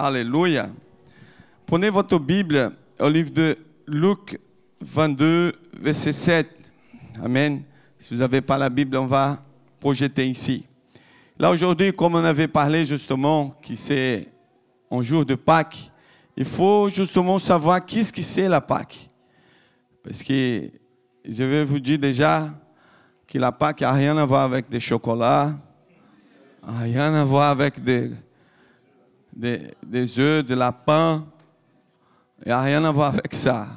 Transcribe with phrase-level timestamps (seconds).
[0.00, 0.70] Alléluia.
[1.66, 3.58] Prenez votre Bible au livre de
[3.88, 4.38] Luc
[4.80, 6.48] 22, verset 7.
[7.20, 7.64] Amen.
[7.98, 9.42] Si vous n'avez pas la Bible, on va
[9.80, 10.64] projeter ici.
[11.36, 14.28] Là, aujourd'hui, comme on avait parlé justement, qui c'est
[14.88, 15.90] un jour de Pâques,
[16.36, 19.10] il faut justement savoir qu'est-ce que c'est la Pâques.
[20.04, 20.70] Parce que
[21.28, 22.50] je vais vous dire déjà
[23.26, 25.58] que la Pâques n'a rien à voir avec des chocolats,
[26.62, 28.12] rien à voir avec des,
[29.38, 31.24] des, des œufs, de lapin.
[32.44, 33.68] Il n'y a rien à voir avec ça.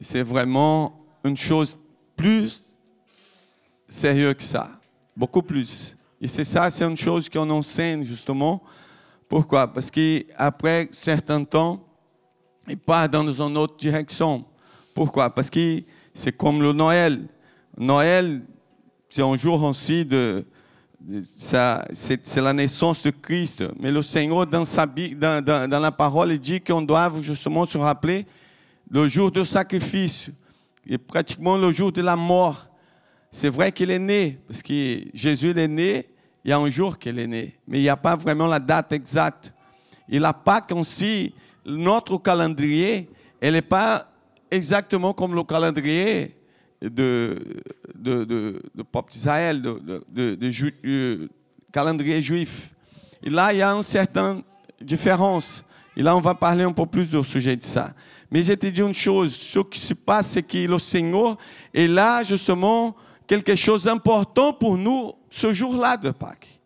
[0.00, 1.78] C'est vraiment une chose
[2.14, 2.76] plus
[3.88, 4.70] sérieuse que ça.
[5.16, 5.96] Beaucoup plus.
[6.20, 8.62] Et c'est ça, c'est une chose qu'on enseigne justement.
[9.28, 9.66] Pourquoi?
[9.66, 11.82] Parce qu'après certain temps,
[12.68, 14.44] il part dans une autre direction.
[14.94, 15.30] Pourquoi?
[15.30, 15.82] Parce que
[16.12, 17.26] c'est comme le Noël.
[17.76, 18.42] Noël,
[19.08, 20.44] c'est un jour aussi de,
[21.20, 23.64] c'est la naissance de Christ.
[23.78, 24.64] Mais le Seigneur, dans,
[25.80, 28.26] la parole, il dit qu'on doit justement se rappeler
[28.90, 30.30] le jour du sacrifice
[30.86, 32.66] et pratiquement le jour de la mort.
[33.30, 36.06] C'est vrai qu'il est né, parce que Jésus est né,
[36.44, 38.60] il y a un jour qu'il est né, mais il n'y a pas vraiment la
[38.60, 39.52] date exacte.
[40.08, 43.08] Et la Pâque aussi, notre calendrier,
[43.40, 44.06] elle n'est pas
[44.50, 46.36] exactement comme le calendrier
[46.88, 47.38] de,
[47.94, 51.28] de, de, peuple d'Israël, de,
[51.72, 52.74] calendrier juif.
[53.22, 54.42] Et là, il y a une certaine
[54.80, 55.64] différence.
[55.96, 57.92] Et là, on va parler un peu plus du sujet de ça.
[58.30, 61.36] Mais je te dis une chose, ce qui se passe, c'est que le Seigneur
[61.72, 62.94] est là, justement,
[63.26, 66.60] quelque chose d'important pour nous ce jour-là de Pâques.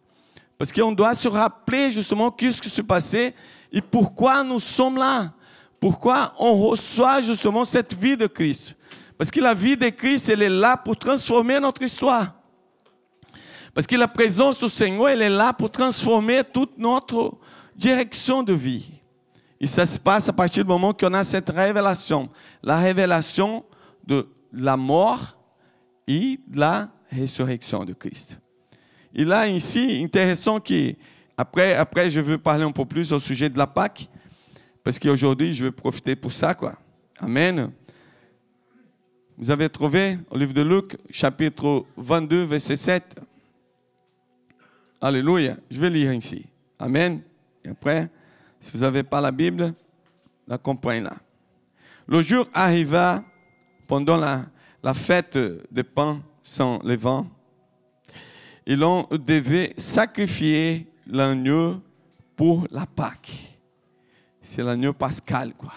[0.56, 3.34] Parce qu'on doit se rappeler, justement, qu'est-ce qui s'est passé
[3.72, 5.32] et pourquoi nous sommes là.
[5.78, 8.74] Pourquoi on reçoit, justement, cette vie de Christ.
[9.18, 12.34] Parce que la vie de Christ, elle est là pour transformer notre histoire.
[13.74, 17.36] Parce que la présence du Seigneur, elle est là pour transformer toute notre
[17.76, 18.90] direction de vie.
[19.60, 22.28] Et ça se passe à partir du moment qu'on a cette révélation.
[22.62, 23.64] La révélation
[24.06, 25.36] de la mort
[26.06, 28.38] et de la résurrection de Christ.
[29.14, 30.94] Et là, ici, intéressant que,
[31.36, 34.08] après, après, je veux parler un peu plus au sujet de la Pâque,
[34.84, 36.74] parce qu'aujourd'hui, je veux profiter pour ça, quoi.
[37.18, 37.72] Amen.
[39.40, 43.20] Vous avez trouvé au livre de Luc, chapitre 22, verset 7.
[45.00, 45.56] Alléluia.
[45.70, 46.44] Je vais lire ici.
[46.76, 47.20] Amen.
[47.64, 48.10] Et après,
[48.58, 49.72] si vous n'avez pas la Bible,
[50.48, 51.16] la comprenez là.
[52.08, 53.22] Le jour arriva
[53.86, 54.44] pendant la,
[54.82, 55.38] la fête
[55.70, 57.24] des pains sans levain.
[58.66, 61.80] Et l'on devait sacrifier l'agneau
[62.34, 63.56] pour la Pâque.
[64.42, 65.74] C'est l'agneau pascal, quoi.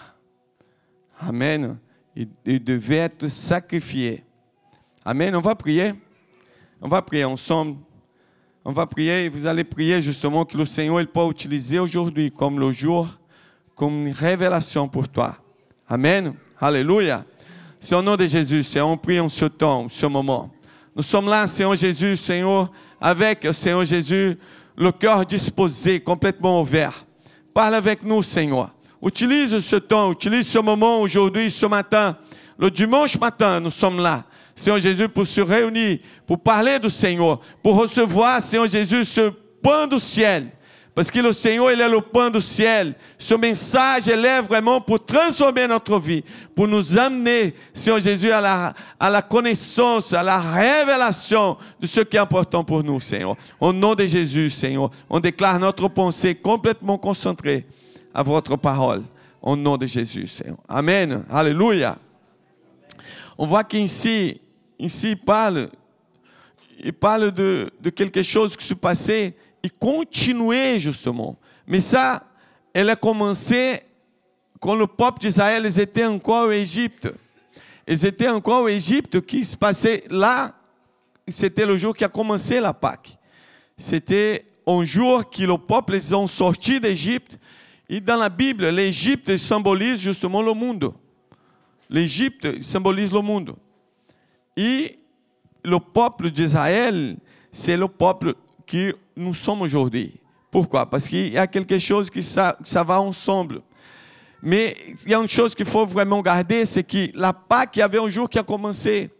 [1.20, 1.78] Amen
[2.16, 4.24] il, devait être sacrifié.
[5.04, 5.34] Amen.
[5.34, 5.94] On va prier.
[6.80, 7.76] On va prier ensemble.
[8.64, 12.30] On va prier et vous allez prier justement que le Seigneur il peut utiliser aujourd'hui
[12.30, 13.08] comme le jour,
[13.74, 15.36] comme une révélation pour toi.
[15.88, 16.34] Amen.
[16.60, 17.24] Alléluia.
[17.80, 20.52] C'est au nom de Jésus, Seigneur, on prie en ce temps, en ce moment.
[20.94, 24.38] Nous sommes là, Seigneur Jésus, Seigneur, avec Seigneur Jésus,
[24.76, 27.04] le cœur disposé, complètement ouvert.
[27.52, 28.70] Parle avec nous, Seigneur.
[29.04, 32.16] Utilise ce temps, utilise ce moment aujourd'hui, ce matin.
[32.56, 34.24] Le dimanche matin, nous sommes là.
[34.54, 39.88] Seigneur Jésus, pour se réunir, pour parler du Seigneur, pour recevoir, Seigneur Jésus, ce pain
[39.88, 40.48] du ciel.
[40.94, 42.94] Parce que le Seigneur, il est le pain du ciel.
[43.18, 46.22] Ce message, il est vraiment pour transformer notre vie,
[46.54, 52.02] pour nous amener, Seigneur Jésus, à la, à la connaissance, à la révélation de ce
[52.02, 53.36] qui est important pour nous, Seigneur.
[53.58, 57.66] Au nom de Jésus, Seigneur, on déclare notre pensée complètement concentrée
[58.14, 59.02] à votre parole.
[59.40, 60.28] Au nom de Jésus.
[60.68, 61.24] Amen.
[61.28, 61.98] Alléluia.
[63.36, 64.40] On voit qu'ici,
[64.78, 65.68] ici, il parle,
[66.78, 71.36] il parle de, quelque chose qui se passait et continuait justement.
[71.66, 72.22] Mais ça,
[72.72, 73.80] elle a commencé
[74.60, 77.08] quand le peuple d'Israël était encore au Égypte.
[77.86, 80.54] Ils étaient encore au Égypte, qui se passait là,
[81.26, 83.18] c'était le jour qui a commencé la Pâque.
[83.76, 87.38] C'était un jour que le peuple, ils ont sorti d'Égypte
[88.00, 90.92] dans la Bible, l'Égypte symbolise justement le monde.
[91.90, 93.54] L'Égypte symbolise le monde.
[94.56, 94.96] Et
[95.64, 97.16] le peuple d'Israël,
[97.50, 98.34] c'est le peuple
[98.66, 100.14] que nous sommes aujourd'hui.
[100.50, 103.62] Pourquoi Parce qu'il y a quelque chose qui ça, ça va ensemble.
[104.42, 107.82] Mais il y a chose qu'il faut vraiment garder, c'est que la Pâque, il y
[107.82, 109.10] avait un jour qui a commencé.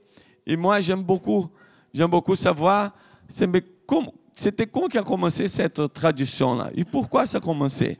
[0.47, 1.49] Et moi, j'aime beaucoup,
[1.94, 2.91] j'aime beaucoup savoir,
[3.29, 7.99] c'était quand qui a commencé cette tradition-là Et pourquoi ça a commencé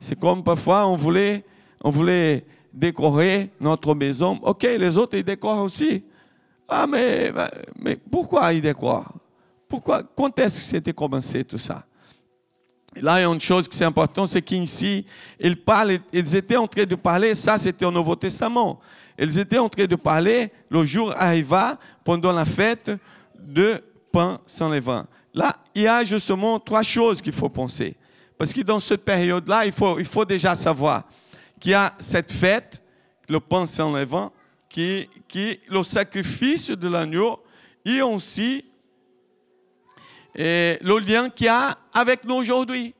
[0.00, 1.44] c'est comme parfois on voulait,
[1.84, 4.40] on voulait décorer notre maison.
[4.42, 6.02] Ok, les autres, ils décorent aussi.
[6.66, 7.30] Ah, mais,
[7.78, 9.12] mais pourquoi ils décorent?
[9.68, 11.84] Pourquoi Quand est-ce que c'était commencé tout ça?
[12.96, 15.06] Là, il y a une chose qui est importante, c'est qu'ici,
[15.38, 18.80] ils parlent, ils étaient en train de parler, ça c'était au Nouveau Testament.
[19.16, 22.90] Ils étaient en train de parler, le jour arriva pendant la fête
[23.38, 23.80] de
[24.10, 25.06] pain sans levain.
[25.32, 27.96] Là, il y a justement trois choses qu'il faut penser.
[28.40, 31.02] Parce que dans cette période-là, il faut, déjà savoir
[31.60, 32.82] qu'il y a cette fête,
[33.28, 34.32] le pain sans levain,
[34.66, 37.38] qui, qui le sacrifice de l'agneau,
[37.84, 38.64] et aussi
[40.34, 42.94] et le lien qu'il y a avec nous aujourd'hui.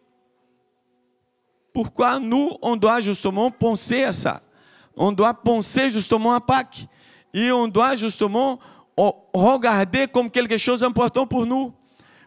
[1.73, 4.43] Pourquoi nous, on doit justement penser à ça?
[4.95, 6.87] On doit penser justement à Pâques.
[7.33, 8.61] Et on doit justement
[9.33, 11.73] regarder comme quelque chose d'important pour nous.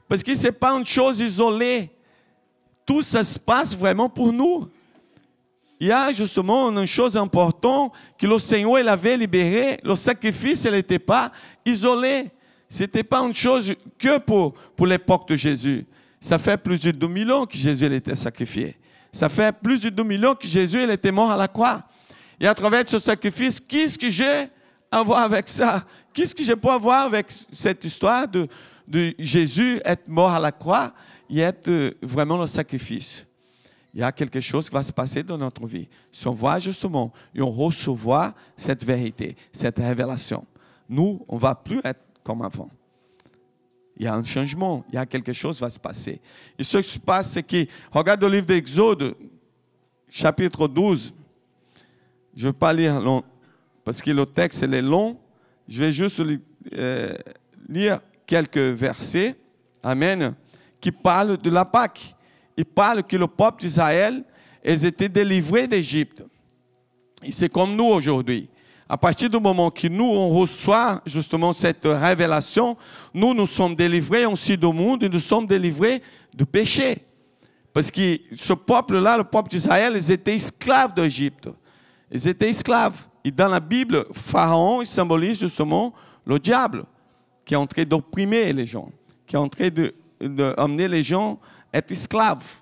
[0.07, 1.92] Parce que ce n'est pas une chose isolée.
[2.85, 4.67] Tout ça se passe vraiment pour nous.
[5.79, 9.79] Il y a justement une chose importante que le Seigneur il avait libéré.
[9.83, 11.31] Le sacrifice n'était pas
[11.65, 12.31] isolé.
[12.69, 15.85] Ce n'était pas une chose que pour, pour l'époque de Jésus.
[16.19, 18.77] Ça fait plus de 2000 ans que Jésus été sacrifié.
[19.11, 21.83] Ça fait plus de 2000 ans que Jésus était mort à la croix.
[22.39, 24.47] Et à travers ce sacrifice, qu'est-ce que j'ai
[24.89, 25.83] à voir avec ça?
[26.13, 28.47] Qu'est-ce que je peux avoir avec cette histoire de,
[28.87, 30.93] de Jésus être mort à la croix?
[31.39, 33.25] Et être euh, vraiment le sacrifice
[33.93, 35.87] il y a quelque chose qui va se passer dans notre vie.
[36.11, 40.45] Si on voit justement et on recevoir cette vérité, cette révélation,
[40.89, 42.69] nous, on ne va plus être comme avant.
[43.95, 46.19] Il y a un changement, il y a quelque chose qui va se passer.
[46.57, 49.15] Et ce qui se passe, c'est que, regarde le livre d'Exode,
[50.09, 51.13] chapitre 12.
[52.35, 53.23] Je ne vais pas lire long,
[53.85, 55.19] parce que le texte est long.
[55.67, 56.19] Je vais juste
[56.73, 57.13] euh,
[57.69, 59.35] lire quelques versets,
[59.83, 60.33] Amen,
[60.83, 62.13] qui parlent de la Pâque.
[62.57, 64.23] Il parle que le peuple d'Israël,
[64.65, 66.23] ils étaient délivrés d'Égypte.
[67.23, 68.49] Et c'est comme nous aujourd'hui
[68.89, 72.77] à partir du moment que nous, on reçoit justement cette révélation,
[73.13, 76.01] nous, nous sommes délivrés aussi du monde et nous sommes délivrés
[76.31, 76.97] du péché.
[77.73, 81.49] Parce que ce peuple-là, le peuple d'Israël, ils étaient esclaves d'Égypte.
[82.11, 83.07] Ils étaient esclaves.
[83.23, 85.93] Et dans la Bible, Pharaon symbolise justement
[86.25, 86.83] le diable
[87.45, 88.91] qui est en train d'opprimer les gens,
[89.25, 89.69] qui est en train
[90.27, 91.39] d'amener les gens
[91.71, 92.61] à être esclaves.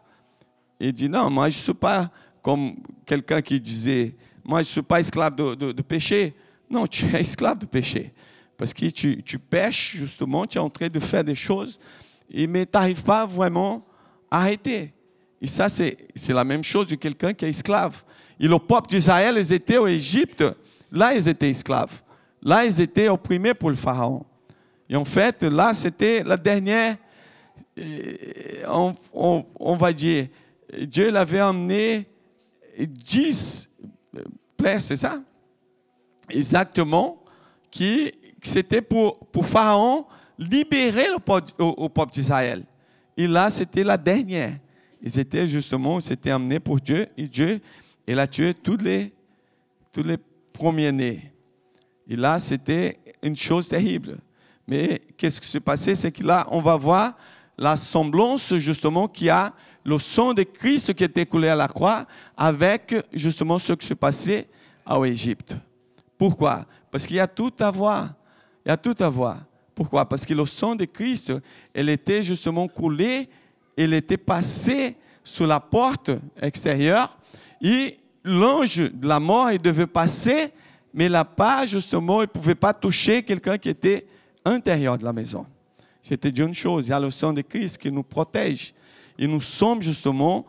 [0.80, 2.10] Il dit non, moi je ne suis pas
[2.42, 2.76] comme
[3.06, 6.34] quelqu'un qui disait moi je ne suis pas esclave de, péché.
[6.70, 8.14] Non, tu es esclave de péché.
[8.58, 11.80] Parce que tu, tu pêches, justement, tu es en train de faire des choses,
[12.32, 13.86] mais tu n'arrives pas vraiment
[14.30, 14.94] à arrêter.
[15.42, 15.98] Et ça, c'est
[16.30, 18.04] la même chose de quelqu'un qui est esclave.
[18.40, 20.44] Et le peuple d'Israël, ils étaient au Égypte.
[20.92, 22.02] Là, ils étaient esclaves.
[22.42, 24.24] Là, ils étaient opprimés pour le Pharaon.
[24.88, 26.98] Et en fait, là, c'était la dernière,
[28.66, 30.28] on, va dire,
[30.82, 32.08] Dieu l'avait emmené
[32.78, 33.70] dix
[34.80, 35.22] c'est ça?
[36.30, 37.24] Exactement.
[37.70, 40.06] Qui, c'était pour, pour Pharaon
[40.38, 41.18] libérer le
[41.60, 42.64] au, peuple d'Israël.
[43.16, 44.58] Et là, c'était la dernière.
[45.02, 47.08] Ils étaient justement, c'était amené pour Dieu.
[47.18, 47.60] Et Dieu,
[48.08, 49.14] il a tué tous les,
[49.92, 50.18] tous les
[50.54, 51.32] premiers-nés.
[52.08, 54.18] Et là, c'était une chose terrible.
[54.68, 55.96] Mais qu'est-ce qui s'est passé?
[55.96, 57.16] C'est que là, on va voir
[57.62, 59.54] la semblance justement qui a
[59.86, 62.06] le sang de Christ qui était coulé à la croix
[62.36, 64.48] avec justement ce qui s'est passé
[64.84, 65.56] en Égypte.
[66.18, 66.66] Pourquoi?
[66.90, 68.16] Parce qu'il y a tout à voir.
[68.66, 69.38] Il y a tout à voir.
[69.76, 70.10] Pourquoi?
[70.10, 71.34] Parce que le sang de Christ,
[71.76, 73.30] il était justement coulé,
[73.78, 76.10] il était passé sous la porte
[76.42, 77.16] extérieure
[77.62, 80.52] et l'ange de la mort, il devait passer,
[80.96, 84.08] mais là pas justement, il ne pouvait pas toucher quelqu'un qui était
[84.44, 85.46] intérieur de la maison.
[86.02, 88.74] C'était une chose, il y a le sang de Christ qui nous protège.
[89.18, 90.46] Et nous sommes justement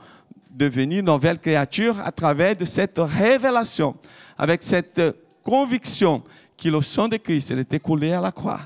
[0.51, 3.95] devenus nouvelles créatures à travers de cette révélation,
[4.37, 5.01] avec cette
[5.43, 6.23] conviction
[6.57, 8.61] que le sang de Christ il était coulé à la croix.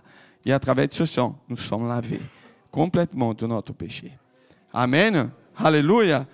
[0.45, 2.21] Et à travers de ce sang, nous sommes lavés
[2.71, 4.13] complètement de notre péché.
[4.73, 5.31] Amen.
[5.57, 6.27] Alléluia.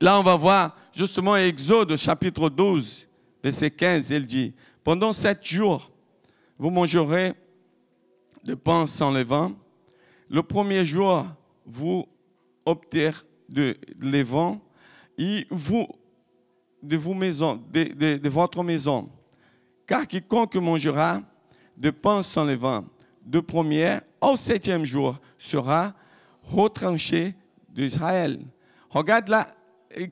[0.00, 3.06] Là, on va voir justement Exode chapitre 12,
[3.42, 4.10] verset 15.
[4.10, 5.90] Il dit, pendant sept jours,
[6.58, 7.34] vous mangerez
[8.44, 9.54] de pain sans levain.
[10.28, 11.26] Le premier jour,
[11.66, 12.06] vous
[12.66, 13.10] opter
[13.48, 14.60] de levain
[15.18, 15.86] et vous,
[16.82, 19.08] de, vos maisons, de, votre maison.
[19.86, 21.20] Car quiconque mangera
[21.76, 22.84] de pain sans levain
[23.24, 25.94] de première au septième jour sera
[26.42, 27.34] retranché
[27.68, 28.40] d'Israël.
[28.90, 29.46] Regarde là,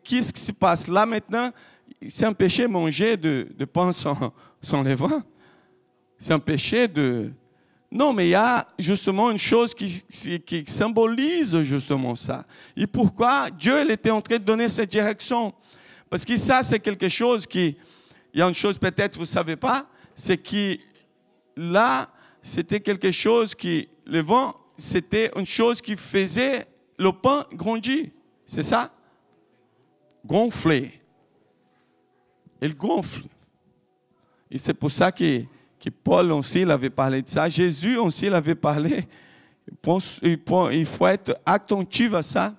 [0.03, 1.51] qu'est-ce qui se passe là maintenant?
[2.09, 5.25] C'est un péché manger de, de pain sans, sans levain.
[6.17, 7.33] C'est un péché de,
[7.95, 10.03] non, mais il y a justement une chose qui,
[10.67, 12.47] symbolise justement ça.
[12.75, 15.53] Et pourquoi Dieu il était en train de donner cette direction?
[16.09, 17.77] Parce que ça, c'est quelque chose qui...
[18.33, 20.79] Il y a une chose peut-être vous ne savez pas, c'est que
[21.55, 22.09] là,
[22.41, 23.91] c'était quelque chose qui...
[24.07, 26.65] Le vent, c'était une chose qui faisait
[26.97, 28.07] le pain grandir.
[28.47, 28.91] C'est ça?
[30.25, 30.99] Gonfler.
[32.63, 33.25] Il gonfle.
[34.51, 35.43] Et c'est pour ça que,
[35.83, 37.49] que Paul aussi il avait parlé de ça.
[37.49, 39.07] Jésus aussi il avait parlé.
[40.23, 42.55] Il faut être attentif à ça.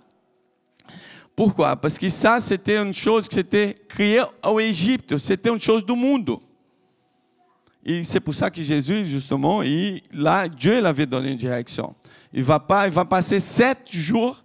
[1.35, 1.75] Pourquoi?
[1.75, 5.17] Parce que ça, c'était une chose qui s'était créée au Égypte.
[5.17, 6.37] C'était une chose du monde.
[7.85, 11.95] Et c'est pour ça que Jésus, justement, il, là, Dieu l'avait donné une direction.
[12.31, 14.43] Il va, il va passer sept jours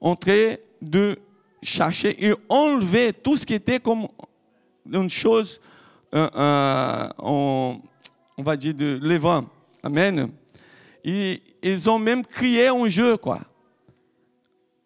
[0.00, 1.16] en train de
[1.62, 4.08] chercher et enlever tout ce qui était comme
[4.90, 5.60] une chose,
[6.12, 7.80] on,
[8.38, 9.44] va dire, de l'évent.
[9.82, 10.30] Amen.
[11.04, 13.40] Et ils ont même crié un jeu, quoi.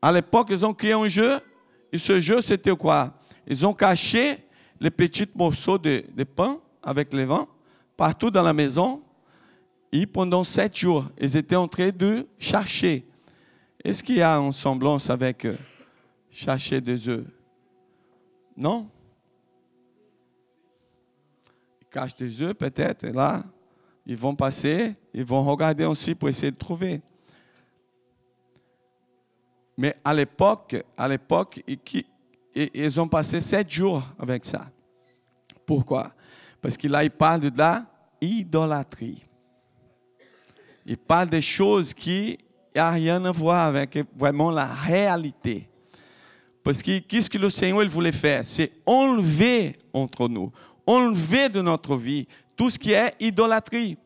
[0.01, 1.41] À l'époque, ils ont créé un jeu.
[1.93, 3.13] Et ce jeu, c'était quoi?
[3.47, 4.39] Ils ont caché
[4.81, 7.49] les petits morceaux de, de pain avec les vents
[7.97, 9.03] partout dans la maison.
[9.93, 13.07] Et pendant sept jours, ils étaient en train de chercher.
[13.83, 15.55] Est-ce qu'il y a une semblance avec euh,
[16.31, 17.25] chercher des œufs?
[18.57, 18.89] Non?
[21.97, 23.43] Ils cachent des œufs peut-être, là,
[24.05, 27.01] ils vont passer, ils vont regarder aussi pour essayer de trouver.
[29.79, 31.63] Mais à l'époque, à l'époque,
[32.55, 34.67] ils ont passé sept jours avec ça.
[35.65, 36.13] Pourquoi?
[36.61, 37.87] Parce que là, il parle de la
[38.21, 39.25] idolâtrie.
[40.85, 42.37] Il parle des choses qui
[42.77, 45.67] n'ont rien à voir avec vraiment la réalité.
[46.63, 48.45] Parce que qu'est-ce que le Seigneur il voulait faire?
[48.45, 50.53] C'est enlever entre nous,
[50.87, 52.27] enlever de notre vie
[52.57, 53.97] tout ce qui est idolâtrie.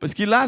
[0.00, 0.46] Parce qu'il a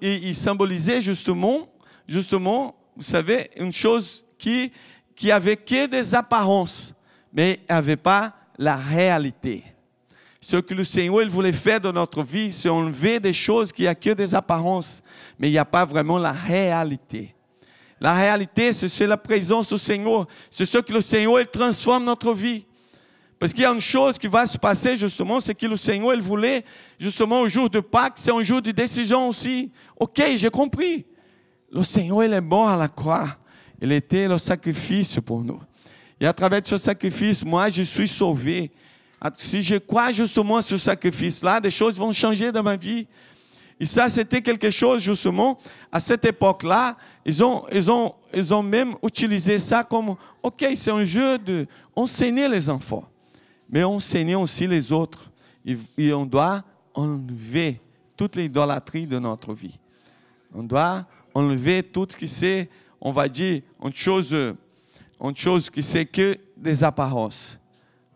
[0.00, 1.68] il symbolisait justement,
[2.06, 4.72] justement vous savez, une chose qui,
[5.14, 6.94] qui avait que des apparences,
[7.32, 9.64] mais n'avait pas la réalité.
[10.40, 13.94] Ce que le Seigneur voulait faire dans notre vie, c'est enlever des choses qui n'ont
[13.94, 15.02] que des apparences,
[15.38, 17.34] mais il n'y a pas vraiment la réalité.
[18.00, 20.26] La réalité, c'est la présence du Seigneur.
[20.50, 22.66] C'est ce que le Seigneur il transforme notre vie.
[23.38, 26.14] Parce qu'il y a une chose qui va se passer justement, c'est que le Seigneur
[26.14, 26.64] il voulait
[26.98, 29.70] justement au jour de Pâques, c'est un jour de décision aussi.
[29.98, 31.04] Ok, j'ai compris.
[31.70, 33.26] Le Seigneur, il est mort à la croix.
[33.80, 35.60] Il était le sacrifice pour nous.
[36.18, 38.70] Et à travers ce sacrifice, moi, je suis sauvé.
[39.34, 43.06] Si je crois justement ce sacrifice-là, des choses vont changer dans ma vie.
[43.78, 45.58] Et ça, c'était quelque chose, justement,
[45.92, 50.90] à cette époque-là, ils ont, ils, ont, ils ont même utilisé ça comme, OK, c'est
[50.90, 53.04] un jeu de enseigner les enfants,
[53.68, 55.30] mais enseigner aussi les autres.
[55.64, 56.62] Et, on doit
[56.94, 57.80] enlever
[58.16, 59.78] toute l'idolâtrie de notre vie.
[60.54, 62.68] On doit enlever tout ce qui c'est,
[63.00, 64.34] on va dire, une chose,
[65.20, 67.58] une chose qui c'est que des apparences.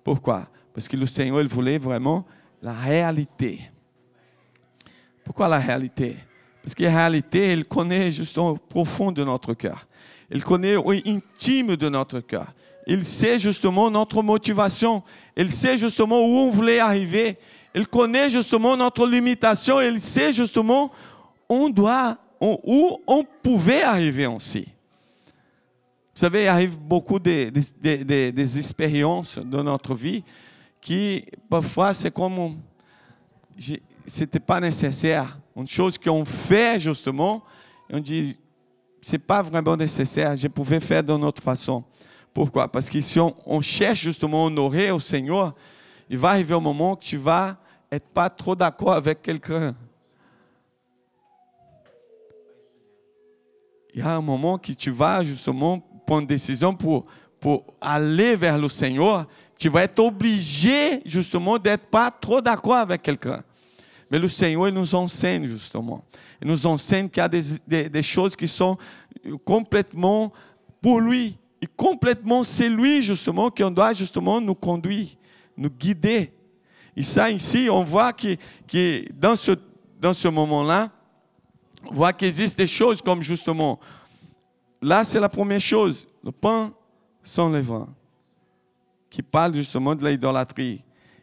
[0.03, 0.49] Pourquoi?
[0.73, 2.25] Parce que le Seigneur il voulait vraiment
[2.63, 3.61] la réalité.
[5.25, 6.17] Pourquoi la réalité?
[6.63, 9.87] Parce que la réalité, il connaît justement au profond de notre cœur.
[10.31, 12.53] Il connaît au intime de notre cœur.
[12.87, 15.03] Il sait justement notre motivation.
[15.37, 17.39] Il sait justement où on voulait arriver.
[17.75, 19.81] Il connaît justement notre limitation.
[19.81, 20.91] Il sait justement
[21.49, 24.67] on doit où on pouvait arriver aussi.
[26.15, 30.23] Vous savez, il arrive beaucoup de, des expériences dans notre vie
[30.81, 32.57] qui, parfois, c'est comme.
[34.07, 35.39] C'était pas nécessaire.
[35.55, 37.43] Une chose qu'on fait, justement,
[37.93, 38.39] on dit,
[39.01, 41.85] c'est pas vraiment nécessaire, je pouvais faire d'une autre façon.
[42.33, 42.69] Pourquoi?
[42.69, 45.55] Parce que si on, cherche justement à honorer au Seigneur,
[46.09, 47.57] il va arriver un moment que tu vas
[47.91, 49.75] être pas trop d'accord avec quelqu'un.
[53.95, 57.07] il y a un moment que tu vas justement prendre une décision pour,
[57.81, 63.43] aller vers le Seigneur, tu vas être obligé justement d'être pas trop d'accord avec quelqu'un.
[64.11, 66.05] Mais le Seigneur nous enseigne justement.
[66.43, 68.77] Il nous enseigne qu'il y a des, des, choses qui sont
[69.45, 70.33] complètement
[70.83, 71.39] pour lui.
[71.63, 75.09] Et complètement, c'est lui justement qui doit justement nous conduire,
[75.57, 76.33] nous guider.
[76.97, 78.35] Et ça ici, on voit que,
[78.67, 79.53] que dans ce,
[80.01, 80.91] dans ce moment-là,
[81.87, 83.79] on voit qu'il existe des choses comme justement,
[84.83, 86.73] là c'est la première chose, le pain
[87.23, 87.89] sans levain,
[89.09, 90.83] qui parle justement de l'idolâtrie.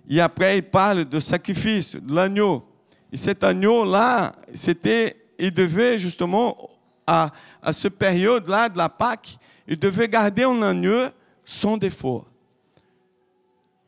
[0.10, 2.64] Et après, il parle de sacrifice, de l'agneau.
[3.12, 6.56] Et cet agneau-là, c'était, il devait justement,
[7.06, 7.30] à,
[7.62, 11.10] à cette période-là de la Pâque, il devait garder un agneau
[11.44, 12.26] sans défaut,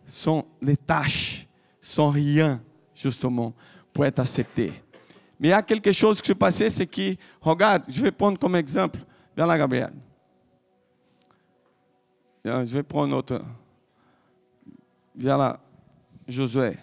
[0.05, 1.47] sans les tâches,
[1.79, 2.61] sans rien,
[2.93, 3.53] justement,
[3.93, 4.73] pour être accepté.
[5.39, 8.37] Mais il y a quelque chose qui se passait, c'est que, regarde, je vais prendre
[8.37, 8.99] comme exemple,
[9.35, 9.93] viens là, Gabriel.
[12.43, 13.41] Je vais prendre autre.
[15.15, 15.59] Viens là,
[16.27, 16.77] Josué.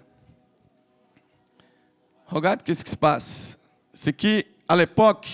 [2.26, 3.58] Regarde qu'est-ce qui se passe.
[3.92, 5.28] C'est qu'à l'époque,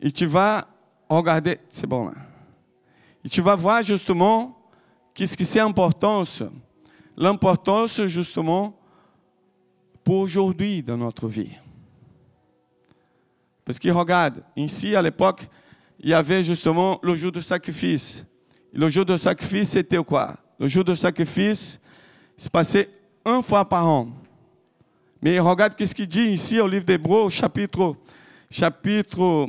[0.00, 0.66] et tu vas
[1.08, 2.14] regarder, c'est bon là.
[3.24, 4.56] Et tu vas voir justement
[5.12, 6.42] qu'est-ce que c'est l'importance.
[7.16, 8.78] L'importance justement
[10.04, 11.50] pour aujourd'hui dans notre vie.
[13.64, 15.48] Parce que regarde, ici à l'époque,
[15.98, 18.24] il y avait justement le jour de sacrifice.
[18.72, 20.36] Et le jour de sacrifice, c'était quoi?
[20.58, 21.80] Le jour de sacrifice
[22.36, 22.88] se passait
[23.24, 24.08] une fois par an.
[25.20, 27.96] Mais regarde qu'est-ce qu'il dit ici au livre d'Hébreu, chapitre,
[28.48, 29.48] chapitre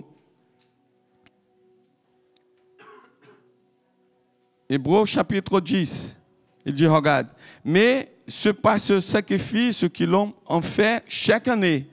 [4.70, 6.18] Hébreu chapitre 10.
[6.66, 7.28] Il dit, regarde,
[7.64, 11.88] mais ce pas ce sacrifice que l'homme en fait chaque année,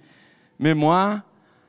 [0.58, 1.22] mémoire,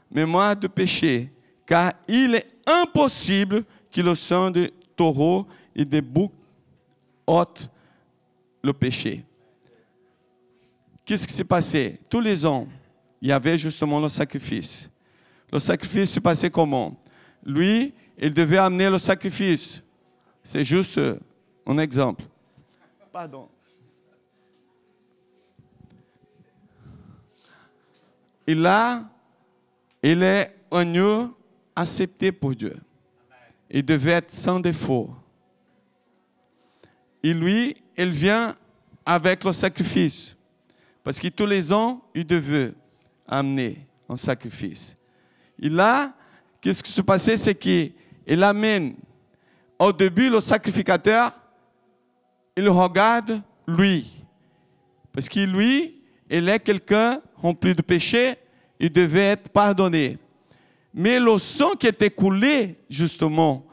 [0.10, 1.32] mémoire de péché,
[1.66, 5.46] car il est impossible que le sang de taureau
[5.76, 6.32] et de bouc
[7.28, 7.70] ôte
[8.64, 9.24] le péché.
[11.06, 12.00] Qu'est-ce qui s'est passé?
[12.10, 12.68] Tous les ans,
[13.22, 14.90] il y avait justement le sacrifice.
[15.52, 17.00] Le sacrifice se passait comment?
[17.46, 19.84] Lui, il devait amener le sacrifice.
[20.48, 21.02] C'est juste
[21.66, 22.24] un exemple.
[23.12, 23.50] Pardon.
[28.46, 29.10] Et là,
[30.04, 31.36] il est agneau
[31.76, 32.78] accepté pour Dieu.
[33.72, 35.10] Il devait être sans défaut.
[37.24, 38.56] Et lui, il vient
[39.04, 40.36] avec le sacrifice.
[41.04, 42.72] Parce que tous les ans, il devait
[43.28, 44.96] amener un sacrifice.
[45.60, 46.14] Et là,
[46.62, 47.36] qu'est-ce qui se passait?
[47.36, 48.96] C'est qu'il amène
[49.80, 51.32] au début le sacrificateur,
[52.58, 54.06] il regarde lui.
[55.12, 58.36] Parce que lui, il est quelqu'un rempli de péché,
[58.80, 60.18] il devait être pardonné.
[60.94, 63.66] Mais le sang qui était coulé, justement,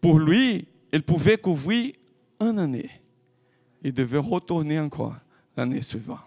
[0.00, 1.92] pour lui, il pouvait couvrir
[2.40, 2.90] une année.
[3.82, 5.14] Il devait retourner encore
[5.56, 6.20] l'année suivante.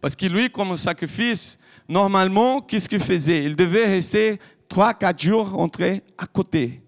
[0.00, 3.44] Parce que lui, comme sacrifice, normalement, qu'est-ce qu'il faisait?
[3.44, 6.80] Il devait rester 3-4 jours rentré à côté.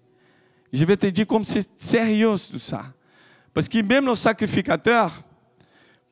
[0.73, 2.85] Je vais te dire comme c'est sérieux tout ça.
[3.53, 5.23] Parce que même le sacrificateur,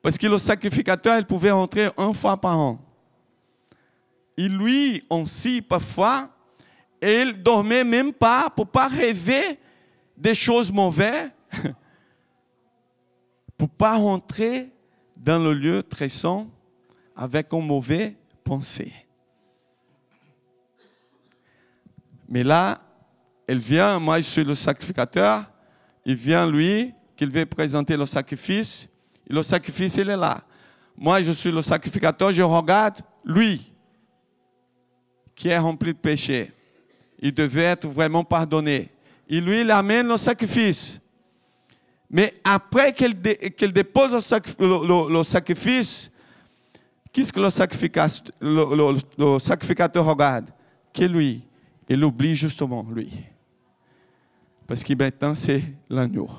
[0.00, 2.78] parce que le sacrificateur, il pouvait rentrer une fois par an.
[4.36, 6.30] Et lui aussi, parfois,
[7.02, 9.58] il dormait même pas pour pas rêver
[10.16, 11.30] des choses mauvaises,
[13.58, 14.70] pour pas rentrer
[15.16, 16.46] dans le lieu très saint
[17.16, 18.12] avec une mauvaise
[18.44, 18.92] pensée.
[22.28, 22.80] Mais là,
[23.52, 25.44] il vient, moi je suis le sacrificateur,
[26.06, 28.88] il vient lui, qu'il veut présenter le sacrifice,
[29.28, 30.40] et le sacrifice il est là.
[30.96, 33.70] Moi je suis le sacrificateur, je regarde lui,
[35.34, 36.50] qui est rempli de péché.
[37.18, 38.88] Il devait être vraiment pardonné.
[39.28, 41.00] Et lui, il amène le sacrifice.
[42.10, 43.14] Mais après qu'il
[43.72, 44.10] dépose
[44.58, 46.10] le, sacrifice,
[47.12, 47.50] qu'est-ce que le
[49.38, 50.50] sacrificateur, regarde?
[50.92, 51.42] Que lui,
[51.88, 53.31] il oublie justement lui.
[54.72, 56.30] Parce que maintenant, c'est l'agneau.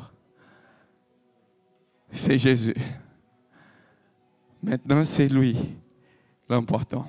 [2.10, 2.74] C'est Jésus.
[4.60, 5.56] Maintenant, c'est lui
[6.50, 7.06] l'important.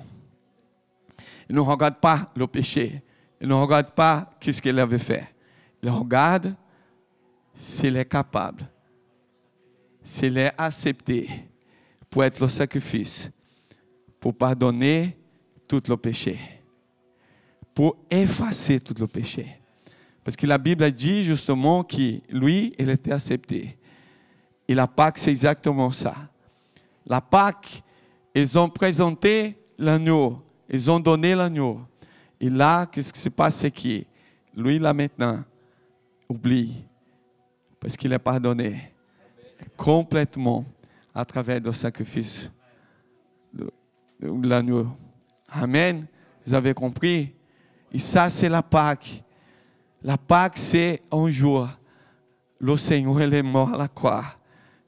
[1.49, 3.01] Il ne regarde pas le péché.
[3.41, 5.27] Il ne regarde pas ce qu'il avait fait.
[5.81, 6.55] Il regarde
[7.55, 8.69] s'il est capable,
[10.03, 11.27] s'il est accepté
[12.07, 13.31] pour être le sacrifice,
[14.19, 15.17] pour pardonner
[15.67, 16.39] tout le péché,
[17.73, 19.59] pour effacer tout le péché.
[20.25, 23.77] Parce que la Bible dit justement que lui, il était accepté.
[24.67, 26.15] Et la Pâque, c'est exactement ça.
[27.05, 27.83] La Pâque,
[28.33, 31.79] ils ont présenté l'agneau, ils ont donné l'agneau.
[32.41, 33.57] Et là, qu'est-ce qui se passe?
[33.57, 34.03] C'est que
[34.57, 35.43] lui, là maintenant,
[36.27, 36.83] oublie,
[37.79, 38.91] parce qu'il est pardonné
[39.77, 40.65] complètement
[41.13, 42.49] à travers le sacrifice
[43.53, 43.69] de,
[44.19, 44.87] l'agneau.
[45.49, 46.07] Amen.
[46.43, 47.31] Vous avez compris?
[47.91, 49.21] Et ça, c'est la Pâque.
[50.05, 51.67] La Pâque, c'est un jour.
[52.59, 54.23] Le Seigneur, il est mort à la croix.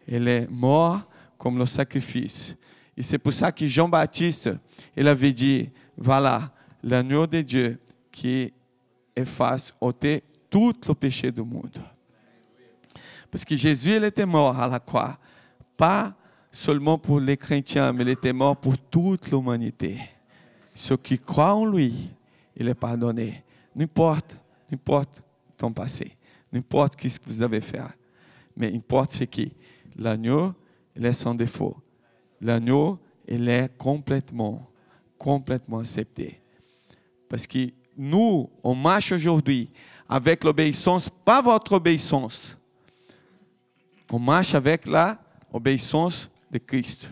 [0.08, 2.56] Il est mort comme le sacrifice.
[2.96, 4.52] Et c'est pour ça que Jean-Baptiste,
[4.96, 6.52] il avait dit, voilà,
[6.84, 7.80] l'agneau de Dieu
[8.12, 8.54] qui
[9.16, 11.80] efface, ôter tout le péché du monde.
[13.32, 15.18] Parce que Jésus, il était mort à la croix.
[15.76, 16.16] Pas
[16.52, 20.00] seulement pour les chrétiens, mais il était mort pour toute l'humanité.
[20.76, 22.12] Ceux qui croient en lui,
[22.56, 23.44] il est pardonné.
[23.76, 24.38] N'importe
[24.70, 25.24] N'importe
[25.58, 26.16] ton passé,
[26.52, 27.82] n'importe ce que vous avez fait,
[28.56, 29.54] mais importe ce qui.
[29.96, 30.54] L'agneau,
[30.96, 31.76] il est sans défaut.
[32.40, 34.70] L'agneau, il est complètement,
[35.18, 36.40] complètement accepté.
[37.28, 39.70] Parce que nous, on marche aujourd'hui
[40.08, 42.58] avec l'obéissance, pas votre obéissance.
[44.10, 45.20] On marche avec la
[45.52, 47.10] obéissance de Christ.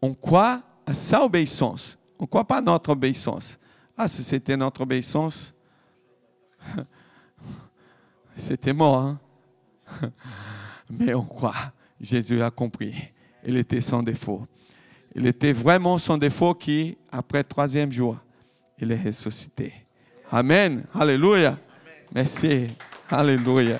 [0.00, 1.98] On croit à sa obéissance.
[2.18, 3.58] On ne croit pas notre obéissance.
[3.96, 5.52] Ah, si c'était notre obéissance,
[8.36, 8.98] C'était mort.
[8.98, 9.20] Hein?
[10.90, 11.54] Mais on croit.
[12.00, 12.94] Jésus a compris.
[13.44, 14.46] Il était sans défaut.
[15.14, 18.18] Il était vraiment sans défaut qui, après troisième jour,
[18.78, 19.72] il est ressuscité.
[20.30, 20.84] Amen.
[20.94, 21.58] Alléluia.
[22.12, 22.68] Merci.
[23.10, 23.78] Alléluia.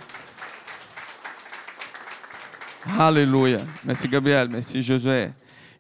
[2.99, 3.59] Alléluia.
[3.85, 4.49] Merci Gabriel.
[4.49, 5.29] Merci Josué.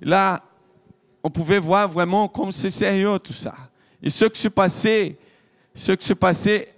[0.00, 0.42] Là,
[1.22, 3.54] on pouvait voir vraiment comme c'est sérieux tout ça.
[4.02, 5.16] Et ce qui se passait,
[5.74, 6.75] ce qui se passait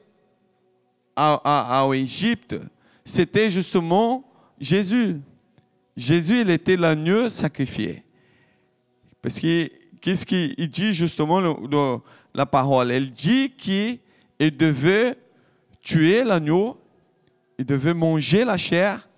[1.18, 2.56] en Égypte,
[3.04, 4.24] c'était justement
[4.60, 5.20] Jésus.
[5.96, 8.04] Jésus, il était l'agneau sacrifié.
[9.20, 9.68] Parce que
[10.00, 11.40] qu'est-ce qu'il dit justement
[12.32, 12.92] la parole?
[12.92, 13.98] Elle dit qu'il
[14.56, 15.16] devait
[15.82, 16.80] tuer l'agneau,
[17.58, 19.08] il devait manger la chair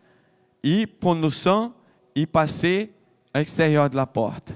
[0.63, 1.75] et prendre le sang
[2.15, 2.91] et passer
[3.35, 4.55] à l'extérieur de la porte.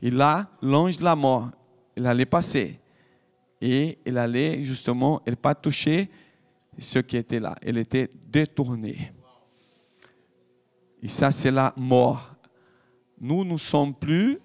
[0.00, 1.50] Et là, l'ange de la mort,
[1.96, 2.78] il allait passer.
[3.60, 6.08] Et il allait justement, il pas toucher
[6.78, 7.54] ce qui était là.
[7.64, 9.12] Il était détourné.
[11.02, 12.34] Et ça, c'est la mort.
[13.20, 14.38] Nous ne sommes plus,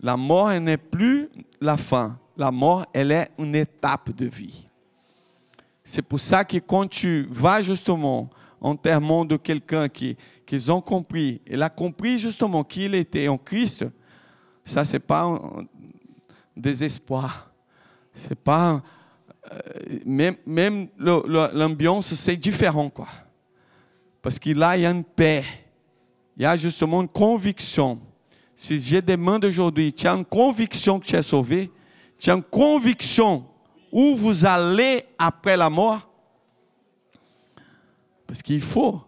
[0.00, 1.28] la mort n'est plus
[1.60, 2.18] la fin.
[2.36, 4.68] La mort, elle est une étape de vie.
[5.84, 10.80] C'est pour ça que quand tu vas justement en termes de quelqu'un qui qu'ils ont
[10.80, 13.84] compris, il a compris justement qu'il était en Christ,
[14.64, 15.66] ça c'est pas un
[16.56, 17.50] désespoir.
[18.12, 18.78] C'est pas euh,
[20.06, 23.08] même même l'ambiance c'est différent quoi.
[24.22, 25.44] Parce que là il y a une paix.
[26.36, 28.00] Il y a justement une conviction.
[28.54, 31.70] Si je demande aujourd'hui, tu as une conviction que tu es sauvé,
[32.18, 33.44] tu as une conviction
[33.92, 36.08] où vous allez après la mort.
[38.26, 39.00] Parce qu'il faut,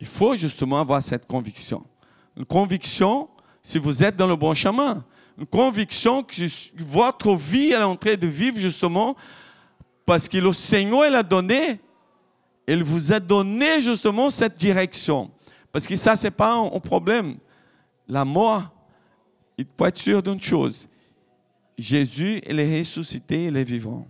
[0.00, 1.84] il faut justement avoir cette conviction.
[2.36, 3.28] Une conviction,
[3.62, 5.04] si vous êtes dans le bon chemin,
[5.38, 6.34] une conviction que
[6.82, 9.16] votre vie est en train de vivre justement
[10.04, 11.80] parce que le Seigneur l'a donné,
[12.66, 15.30] il vous a donné justement cette direction.
[15.72, 17.36] Parce que ça, ce n'est pas un, problème.
[18.08, 18.70] La mort,
[19.56, 20.88] il faut être sûr d'une chose.
[21.78, 24.06] Jésus, il est ressuscité, il est vivant.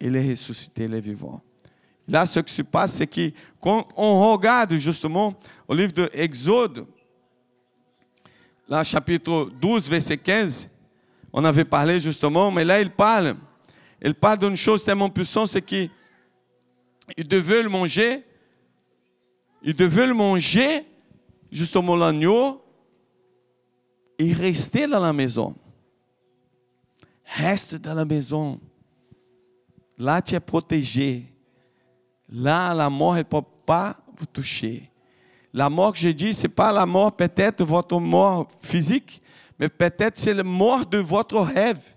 [0.00, 1.40] Il est ressuscité, il est vivant.
[2.06, 5.34] Là, ce qui se passe, c'est que quand on regarde justement
[5.66, 6.86] au livre de Exode,
[8.68, 10.70] là, chapitre 12, verset 15,
[11.32, 13.36] on avait parlé justement, mais là, il parle.
[14.02, 15.90] Il parle d'une chose tellement puissante, c'est qu'il
[17.16, 18.24] devait le manger
[19.62, 20.86] ils devaient le manger,
[21.50, 22.62] justement l'agneau,
[24.18, 25.54] et rester dans la maison.
[27.36, 28.60] Reste dans la maison.
[29.96, 31.26] Là, tu es protégé.
[32.28, 34.90] Là, la mort ne peut pas vous toucher.
[35.52, 39.22] La mort que je dis, ce n'est pas la mort peut-être votre mort physique,
[39.58, 41.96] mais peut-être c'est la mort de votre rêve.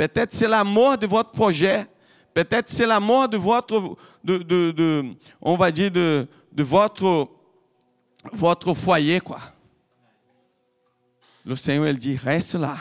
[0.00, 1.86] Peut-être c'est la mort de votre projet.
[2.32, 6.26] Peut-être c'est la mort de votre, de, de,
[8.32, 9.40] votre, foyer, quoi.
[11.44, 12.78] Le Seigneur, dit, reste là.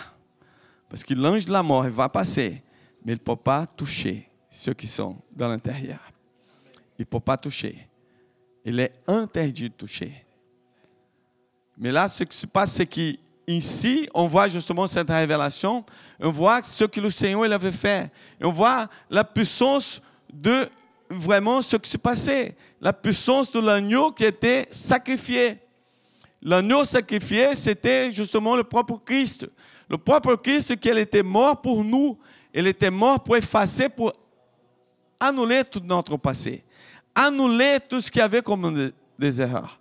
[0.88, 2.64] Parce que l'ange de la mort, va passer,
[3.04, 6.00] mais il ne peut pas toucher ceux qui sont dans l'intérieur.
[6.98, 7.86] Il ne peut pas toucher.
[8.64, 10.26] Il est interdit de toucher.
[11.78, 12.88] Mais là, ce qui se passe, c'est
[13.50, 15.84] qu'ici, on voit justement cette révélation,
[16.20, 18.12] on voit ce que le Seigneur avait fait.
[18.44, 20.70] on voit la puissance de
[21.10, 22.56] vraiment ce qui se passait.
[22.80, 25.58] La puissance de l'agneau qui était sacrifié.
[26.44, 29.48] L'agneau sacrifié, c'était justement le propre Christ.
[29.90, 32.20] Le propre Christ qui était mort pour nous.
[32.54, 34.14] Il était mort pour effacer, pour
[35.20, 36.64] annuler tout notre passé.
[37.16, 39.80] Annuler tout ce qu'il y avait comme des erreurs.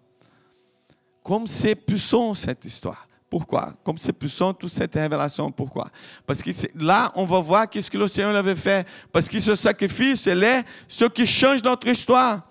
[1.22, 3.08] Comme c'est puissant cette histoire.
[3.31, 3.75] Pourquoi?
[3.85, 5.51] Comme c'est puissant toute cette révélation.
[5.51, 5.91] Pourquoi?
[6.27, 8.87] Parce que là, on va voir qu'est-ce que le Seigneur avait fait.
[9.12, 12.49] Parce que ce sacrifice, c'est est ce qui change notre histoire.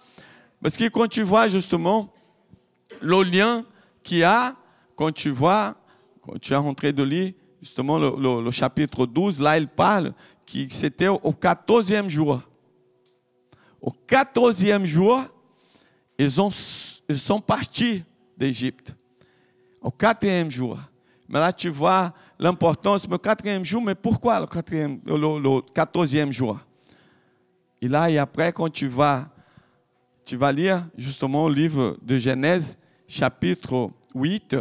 [0.62, 2.13] Parce que quand tu vois justement
[3.02, 3.66] le lien
[4.04, 4.56] qu'il y a,
[4.96, 5.76] quand tu vois,
[6.22, 10.13] quand tu es rentré de lit, justement le, chapitre 12, là il parle
[10.46, 12.42] que c'était au 14e jour.
[13.82, 15.24] Au 14e jour,
[16.20, 16.50] ils, ont,
[17.10, 18.04] ils sont partis
[18.38, 18.96] d'Égypte
[19.88, 20.78] au quatrième jour.
[21.30, 26.60] Mais là, tu vois l'importance, le quatrième jour, mais pourquoi le, quatrième, le, quatorzième jour?
[27.82, 29.30] Et là, et après, quand tu vas,
[30.26, 34.58] tu vas lire justement le livre de Genèse, chapitre 8,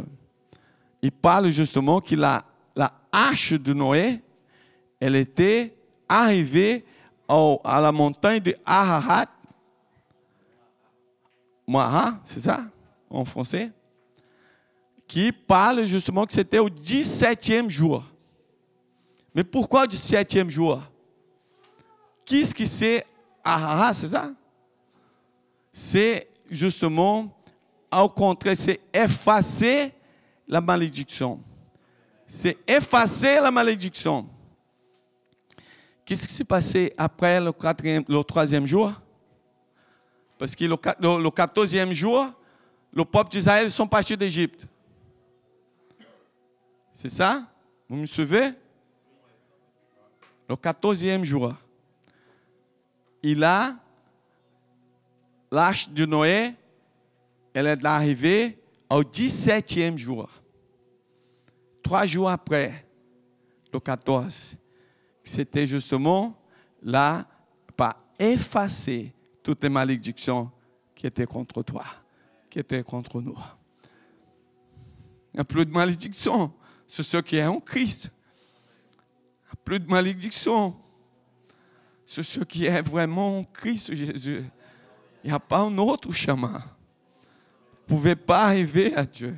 [1.02, 2.44] il parle justement que la,
[2.76, 4.22] la hache de Noé,
[5.00, 5.74] elle était
[6.08, 6.84] arrivée
[7.28, 9.26] à la montagne de Ararat.
[11.66, 12.60] Maha, c'est ça
[13.10, 13.72] en français?
[15.06, 18.02] Qui parle justement que c'était au 17e jour.
[19.34, 20.82] Mais pourquoi o 17e jour?
[22.24, 23.06] Qu'est-ce qui c'est
[23.44, 24.30] Ah, c'est ça?
[25.72, 27.36] C'est justement,
[27.92, 29.92] au contraire, c'est effacer
[30.48, 31.40] la malédiction.
[32.26, 34.26] C'est effacer la malédiction.
[36.04, 37.52] Qu'est-ce qui s'est passé après le,
[38.08, 38.92] le troisième jour?
[40.38, 40.76] Parce que le,
[41.22, 42.32] le, quatorzième jour,
[42.92, 44.66] le peuple d'Israël sont partis d'Égypte.
[46.96, 47.46] C'est ça?
[47.90, 48.54] Vous me suivez?
[50.48, 51.52] Le quatorzième jour.
[53.22, 53.76] Il a
[55.50, 56.54] l'arche de Noé,
[57.52, 60.26] elle est arrivée au 17e jour.
[61.82, 62.86] Trois jours après,
[63.70, 64.56] le 14,
[65.22, 66.34] c'était justement
[66.82, 67.26] là,
[67.76, 70.50] pas effacer toutes les malédictions
[70.94, 71.84] qui étaient contre toi,
[72.48, 73.38] qui étaient contre nous.
[75.34, 76.50] Il n'y a plus de malédiction
[76.86, 78.10] sur ceux qui est en Christ.
[79.64, 80.76] Plus de malédiction
[82.04, 84.44] sur ceux qui est vraiment en Christ Jésus.
[85.24, 86.62] Il n'y a pas un autre chemin.
[87.88, 89.36] Vous ne pouvez pas arriver à Dieu.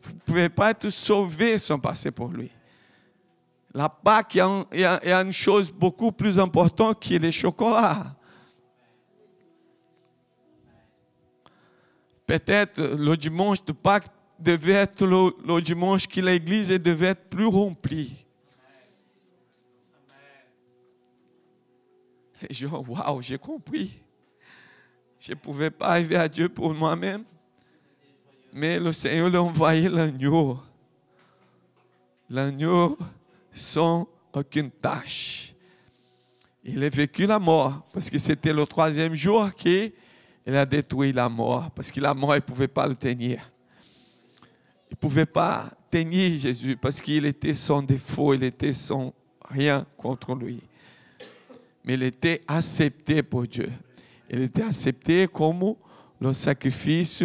[0.00, 2.50] Vous ne pouvez pas être sauvé sans passer pour lui.
[3.74, 8.14] La Pâque, il y, a, une chose beaucoup plus importante qui est le chocolat.
[12.24, 18.24] Peut-être le dimanche de Pâques devait être le, dimanche que l'église devait être plus remplie.
[22.42, 23.98] Les gens, waouh, j'ai compris.
[25.18, 27.24] Je ne pouvais pas arriver à Dieu pour moi-même.
[28.52, 30.58] Mais le Seigneur a envoyé l'agneau.
[32.28, 32.98] L'agneau
[33.50, 35.54] sans aucune tâche.
[36.62, 39.92] Il a vécu la mort parce que c'était le troisième jour qu'il
[40.46, 43.50] a détruit la mort parce que la mort, ne pouvait pas le tenir.
[44.90, 49.12] Il ne pouvait pas tenir Jésus parce qu'il était sans défaut, il était sans
[49.48, 50.60] rien contre lui.
[51.84, 53.70] Mais il était accepté pour Dieu
[54.28, 55.74] il était accepté comme
[56.20, 57.24] le sacrifice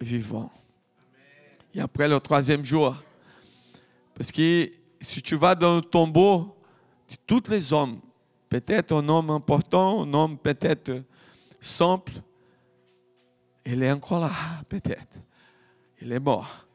[0.00, 0.50] vivant.
[1.74, 2.96] Et après le troisième jour,
[4.14, 6.56] parce que si tu vas dans le tombeau
[7.08, 8.00] de tous les hommes,
[8.48, 11.02] peut-être un homme important, un homme peut-être
[11.60, 12.12] simple,
[13.64, 14.32] il est encore là,
[14.68, 15.20] peut-être.
[16.00, 16.66] Il est mort.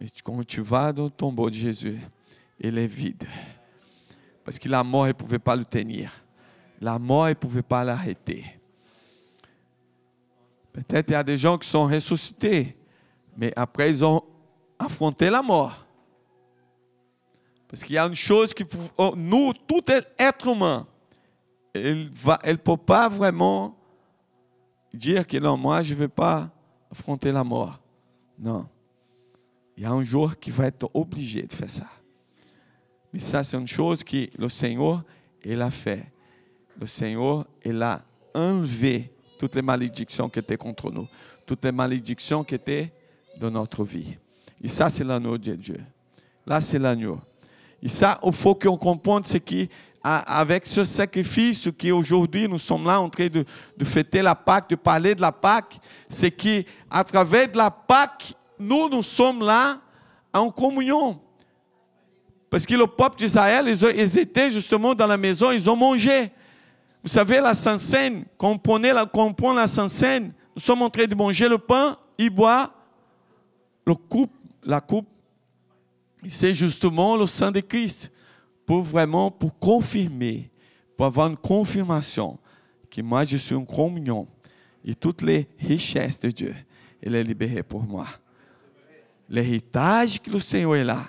[0.00, 2.00] Mais quand tu vas dans le tombeau de Jésus,
[2.58, 3.24] il est vide.
[4.44, 6.12] Parce que la mort ne pouvait pas le tenir.
[6.80, 8.44] La mort ne pouvait pas l'arrêter.
[10.72, 12.76] Peut-être il y a des gens qui sont ressuscités,
[13.36, 14.22] mais après ils ont
[14.78, 15.86] affronté la mort.
[17.66, 18.62] Parce qu'il y a une chose que
[18.96, 19.82] oh, nous, tout
[20.18, 20.86] être humain,
[21.74, 23.76] il ne peut pas vraiment
[24.92, 26.50] dire que non, moi je ne vais pas
[26.90, 27.80] affronter la mort.
[28.38, 28.66] Non.
[29.76, 31.86] Il y a un jour qui va être obligé de faire ça.
[33.12, 35.02] Mais ça, c'est une chose que le Seigneur,
[35.44, 36.04] il a fait
[36.78, 38.02] le Seigneur, il a
[38.34, 41.08] enlevé toutes les malédictions qui étaient contre nous,
[41.44, 42.92] toutes les malédictions qui étaient
[43.38, 44.16] dans notre vie.
[44.62, 45.80] Et ça, c'est l'agneau de Dieu.
[46.46, 47.20] Là, c'est l'agneau.
[47.82, 49.68] Et ça, il faut qu'on comprenne ce qui,
[50.02, 53.44] avec ce sacrifice qui aujourd'hui nous sommes là en train de,
[53.84, 58.88] fêter la Pâque, de parler de la Pâque, c'est qu'à travers de la Pâque, nous,
[58.88, 59.78] nous sommes là
[60.32, 61.18] en communion.
[62.48, 66.30] Parce que le peuple d'Israël, ils, étaient justement dans la maison, ils ont mangé.
[67.02, 72.30] Vous savez, la Sainte-Seine, la, Sainte-Seine, nous sommes en train de manger le pain, il
[72.30, 72.70] boit
[73.84, 75.06] le coupe, la coupe.
[76.28, 78.10] C'est justement le sang de Christ
[78.64, 80.50] pour vraiment, pour confirmer,
[80.96, 82.38] pour avoir une confirmation
[82.90, 84.26] que moi je suis en communion
[84.84, 86.54] et toutes les richesses de Dieu,
[87.02, 88.06] il est libéré pour moi.
[89.28, 91.02] L'héritage que le Seigneur est là,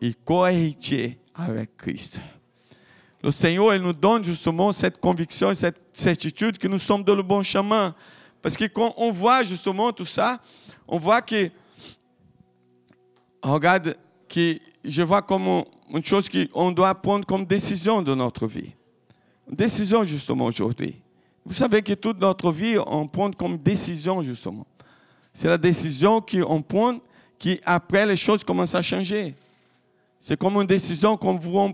[0.00, 2.20] et co-héritier avec Christ.
[3.22, 7.22] Le Seigneur, il nous donne justement cette conviction, cette certitude que nous sommes dans le
[7.22, 7.94] bon chemin.
[8.40, 10.40] Parce que quand on voit justement tout ça,
[10.88, 11.50] on voit que,
[13.42, 13.96] regarde,
[14.28, 18.72] que je vois comme une chose qu'on doit prendre comme décision de notre vie.
[19.48, 20.96] Une décision justement aujourd'hui.
[21.44, 24.66] Vous savez que toute notre vie, on prend comme décision justement.
[25.32, 26.98] C'est la décision qu'on prend
[27.38, 29.34] qui après les choses commencent à changer.
[30.18, 31.72] C'est comme une décision qu'on vous,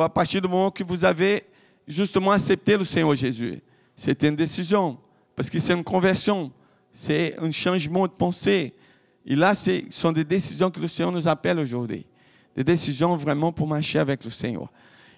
[0.00, 1.44] à partir du moment que vous avez
[1.86, 3.60] justement accepté le Seigneur Jésus.
[3.96, 4.96] C'est une décision,
[5.34, 6.52] parce que c'est une conversion,
[6.92, 8.72] c'est un changement de pensée.
[9.26, 12.06] Et là, ce sont des décisions que le Seigneur nous appelle aujourd'hui.
[12.54, 14.70] Des décisions vraiment pour marcher avec le Seigneur.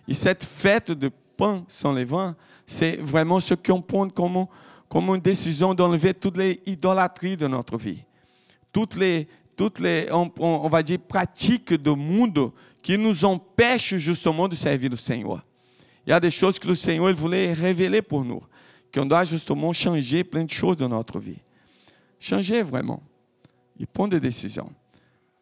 [0.07, 4.47] Et cette fête de pain sans levain, c'est vraiment ce qu'on prend comme,
[4.89, 8.05] comme une décision d'enlever toutes les idolâtries de notre vie.
[8.73, 14.55] Toutes les, toutes les, on, va dire, pratiques du monde qui nous empêchent justement de
[14.55, 15.45] servir le Seigneur.
[16.07, 18.41] Il y a des choses que le Seigneur voulait révéler pour nous,
[18.95, 21.39] qu'on doit justement changer plein de choses dans notre vie.
[22.21, 23.03] Changer vraiment.
[23.79, 24.73] Et prendre des décisions.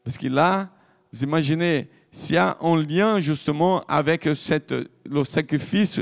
[0.03, 0.71] Parce que là,
[1.13, 6.01] vous imaginez, s'il y a un lien justement avec le sacrifice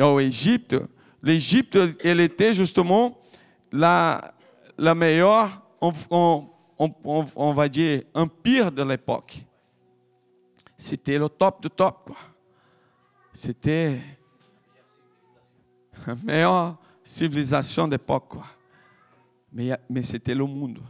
[0.00, 0.76] en Égypte,
[1.22, 3.18] l'Égypte, elle était justement
[3.70, 4.20] la,
[4.76, 5.92] la meilleure, on,
[7.04, 9.44] on, va dire, empire de l'époque.
[10.76, 12.10] C'était le top de top.
[13.32, 14.00] C'était
[16.06, 18.34] la meilleure civilisation d'époque.
[19.52, 20.80] Mais, mais c'était le monde.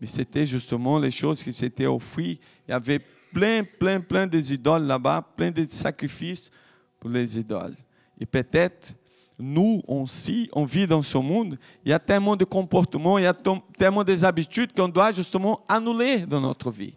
[0.00, 2.38] Mais c'était justement les choses qui s'étaient offertes.
[2.68, 3.00] Il y avait
[3.32, 6.50] plein, plein, plein des idoles là-bas, plein de sacrifices
[6.98, 7.76] pour les idoles.
[8.18, 8.94] Et peut-être,
[9.38, 13.26] nous aussi, on vit dans ce monde, il y a tellement de comportements, il y
[13.26, 13.36] a
[13.76, 16.94] tellement des habitudes qu'on doit justement annuler dans notre vie.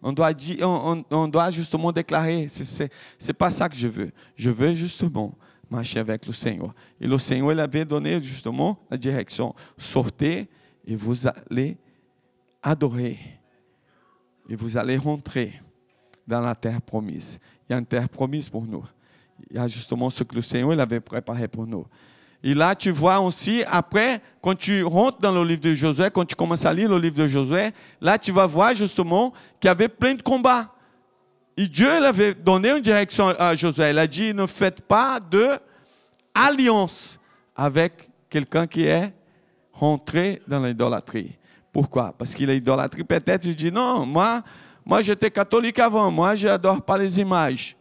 [0.00, 4.12] On doit, on, on doit justement déclarer, ce n'est pas ça que je veux.
[4.36, 5.34] Je veux justement
[5.70, 6.74] marcher avec le Seigneur.
[7.00, 9.54] Et le Seigneur, il avait donné justement la direction.
[9.78, 10.46] Sortez
[10.86, 11.78] et vous allez
[12.64, 13.18] adorer.
[14.48, 15.52] Et vous allez rentrer
[16.26, 17.38] dans la terre promise.
[17.68, 18.82] Il y a une terre promise pour nous.
[19.50, 21.86] Il y a justement ce que le Seigneur il avait préparé pour nous.
[22.42, 26.26] Et là, tu vois aussi, après, quand tu rentres dans le livre de Josué, quand
[26.26, 27.70] tu commences à lire le livre de Josué,
[28.02, 30.70] là, tu vas voir justement qu'il y avait plein de combats.
[31.56, 33.90] Et Dieu avait donné une direction à Josué.
[33.90, 35.52] Il a dit, ne faites pas de
[36.34, 37.18] alliance
[37.56, 39.10] avec quelqu'un qui est
[39.72, 41.38] rentré dans l'idolâtrie.
[41.74, 43.02] Pourquoi Parce qu'il a idolâtrie.
[43.02, 47.76] Peut-être il dit, non, moi, j'étais catholique avant, moi je n'adore pas les images.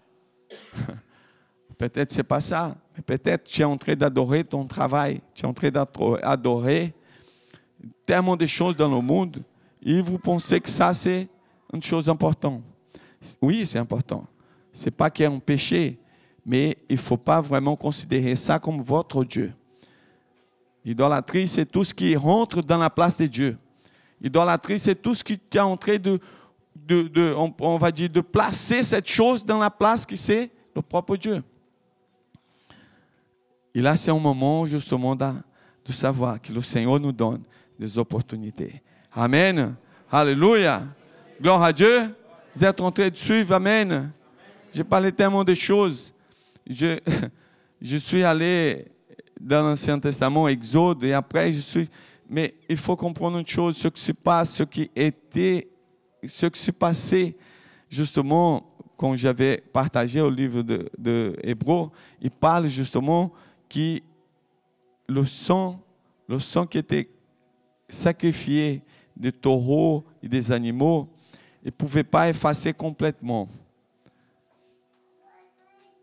[1.78, 5.48] peut-être c'est pas ça, mais peut-être tu es en train d'adorer ton travail, tu es
[5.48, 6.92] en train d'adorer
[8.04, 9.44] tellement de choses dans le monde
[9.84, 11.28] et vous pensez que ça c'est
[11.72, 12.64] une chose importante.
[13.42, 14.26] Oui, c'est important.
[14.72, 16.00] C'est pas qu'il y a un péché,
[16.44, 19.54] mais il ne faut pas vraiment considérer ça comme votre Dieu.
[20.84, 23.58] L'idolâtrie, c'est tout ce qui rentre dans la place de Dieu.
[24.24, 26.18] L'idolâtrie, c'est tout ce qui est en train de,
[26.74, 31.18] de, on, va dire, de placer cette chose dans la place qui c'est le propre
[31.18, 31.44] Dieu.
[33.76, 35.26] Et là, c'est un moment justement de,
[35.86, 37.42] de savoir que le Seigneur nous donne
[37.78, 38.82] des opportunités.
[39.12, 39.76] Amen.
[40.10, 40.84] Alléluia.
[41.42, 42.16] Gloire à Dieu.
[42.56, 43.54] Vous êtes en train de suivre.
[43.54, 44.10] Amen.
[44.72, 46.14] J'ai parlé tellement de choses.
[46.66, 46.98] Je,
[47.82, 48.86] je suis allé
[49.38, 51.90] dans l'Ancien Testament, Exode, et après, je suis.
[52.34, 55.68] Mais il faut comprendre une chose ce qui se passe, ce qui était,
[56.24, 57.38] ce qui s'est passé,
[57.88, 63.32] justement, quand j'avais partagé au livre de, de Hébreu, il parle justement
[63.70, 64.00] que
[65.08, 65.80] le sang,
[66.28, 67.08] le sang qui était
[67.88, 68.82] sacrifié
[69.16, 71.08] des taureaux et des animaux,
[71.62, 73.48] il ne pouvait pas effacer complètement.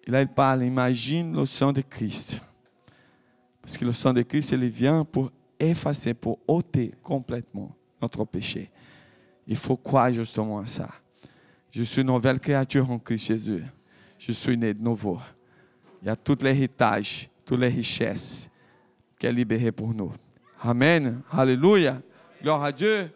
[0.06, 2.40] Et là, il parle, imagine le sang de Christ.
[3.60, 8.70] Parce que le sang de Christ, il vient pour effacer, pour ôter complètement notre péché.
[9.46, 10.88] Il faut croire justement à ça.
[11.70, 13.62] Je suis une nouvelle créature en Christ Jésus.
[14.18, 15.18] Je suis né de nouveau.
[16.03, 18.51] Il y a tout l'héritage, toutes les richesses
[19.18, 20.12] qui est libéré pour nous.
[20.61, 21.23] Amen.
[21.31, 22.01] Alléluia.
[22.42, 23.11] Gloire à Dieu.